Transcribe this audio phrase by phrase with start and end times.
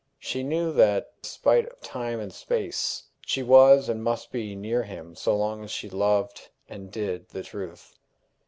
[0.17, 5.13] She knew that, spite of time and space, she was and must be near him
[5.15, 7.99] so long as she loved and did the truth.